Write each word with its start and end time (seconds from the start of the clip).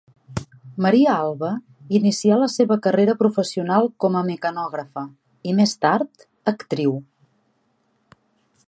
Maria 0.85 1.11
Alba 1.25 1.51
inicià 1.99 2.39
la 2.43 2.47
seva 2.53 2.77
carrera 2.87 3.15
professional 3.21 3.87
com 4.05 4.19
a 4.23 4.25
mecanògrafa 4.31 5.05
i, 5.51 5.55
més 5.61 5.79
tard, 5.87 6.27
actriu. 6.55 6.99